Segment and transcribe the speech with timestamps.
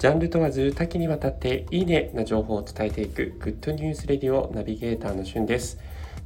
[0.00, 5.78] ジャンル問わず多岐にわたっていいねな情報を伝えていくグッドニュースレディオナビゲーターのしゅんです。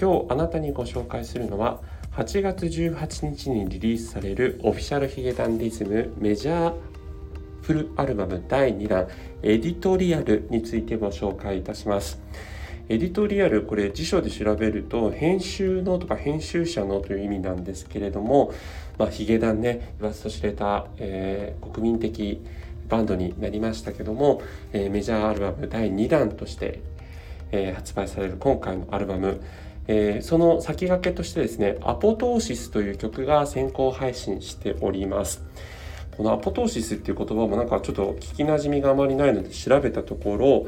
[0.00, 1.82] 今日あなたにご紹介するのは
[2.12, 6.74] 8月18日にリリースされるオフィシャルヒゲダンディズムメジャー
[7.60, 9.06] フルアルバム第2弾
[9.42, 12.22] エディトリアルについてご紹介いたします。
[12.88, 18.50] エディトリアルこれ辞書で調べると編集のとか編集者のという意味なんですけれども、
[18.96, 22.40] まあ、ヒゲダンね言わずと知れた、えー、国民的
[22.88, 24.42] バンドになりましたけども、
[24.72, 26.80] え、メジャーアルバム第2弾として、
[27.52, 29.40] え、発売される今回のアルバム、
[29.88, 35.42] えー、その先駆けとしてですね「アポトーシス」という曲が先行配信しております。
[36.16, 40.66] このアポトーシスっていう言葉もなんかちょっと聞きなじみがあまりないので調べたところ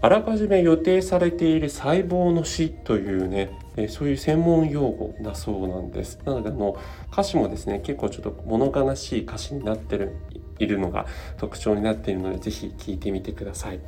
[0.00, 6.18] あらかじめ予定されている細胞の死というね、えそういう専門用語だそうなんです。
[6.24, 6.78] なのであの
[7.12, 10.16] 歌詞もですね結構ちょっと物悲しい歌詞になってる
[10.60, 11.06] いるのが
[11.38, 13.80] 特徴になっているので是非聴いてみてください。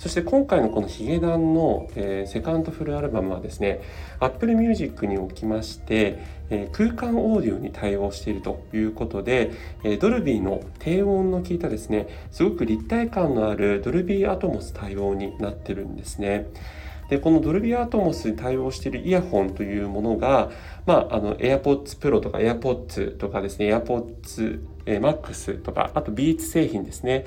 [0.00, 3.82] そして今回のこのヒゲダンの、えー、セカンドフルアルバムはですね
[4.18, 9.50] Apple Music におきまして、えー、空間オーディオに対応しているということで、
[9.84, 16.46] えー、ドルビーの低音の効いたですねすごく立体感のあるドルビーアトモス対応になってるんですね。
[17.10, 20.50] でこのドルビーアトモスに対応しているイヤホンというものが、
[20.86, 27.26] まあ、あの AirPods Pro とか AirPods とかですね AirPods Max とかあと Beats 製品ですね。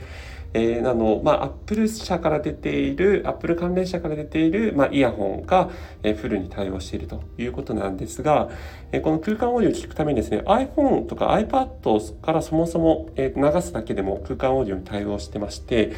[0.56, 5.72] えー、あの、まあ、アップル社から出ている、アップル関連社から出ている、まあ、イヤホンが、
[6.04, 8.50] え、フルに対応しているということなんですが、
[8.92, 15.94] え、この空間オーディオを聞くためにですね、iPhone とか iPad からそもそも、えー、流すだけでも空間オーディオに対応してまして、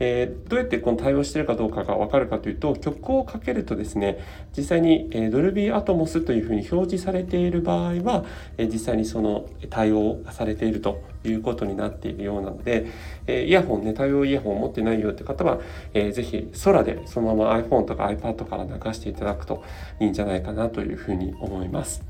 [0.00, 4.18] えー、どうやってこの対応しているかどうかが分かるかというと曲をかけるとですね
[4.56, 8.24] 実際に、えー、ドルビーアトモスというふうに表示されている場合は、
[8.56, 12.86] えー、実際にその対応されているということになっているようなので、
[13.26, 15.58] え、イヤホンね対応イヤホンを持ってないよって方は、
[15.92, 19.62] えー、ぜひ空でそのまま iPhone とか iPad から流していただくと
[20.00, 22.02] いいんじゃないかなというふうに思います。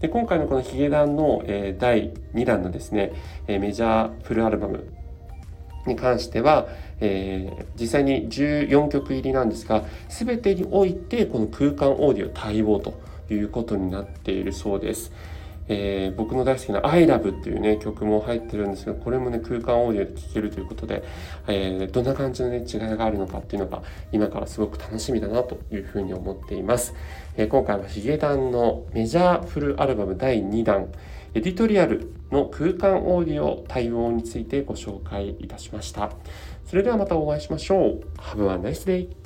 [0.00, 3.12] で今回のこのヒゲダンの、え、第2弾のですね、
[3.48, 5.01] え、メジャーフルアルバム
[5.86, 6.68] に関しては、
[7.00, 13.00] えー、実際に14曲入りなんですが全てにおいてこの空間オーディオ対応と
[13.30, 15.12] いうことになっているそうです。
[15.68, 21.04] えー、僕の大好きな「ILOVE」っていうね曲も入ってるんですがこれもね空間オーディオで聴けるということで、
[21.46, 26.94] えー、どんな感じのね違いがあるのかっていうのが今からすごく楽しみだなというふうに思っています、
[27.36, 30.88] えー、今回はヒゲダンのメジャーフルアルバム第2弾
[31.34, 36.12] エディトリアルの空間オーディオ対応についてご紹介いたしました。
[36.66, 38.00] それではまたお会いしましょう。
[38.18, 39.21] Have a nice day!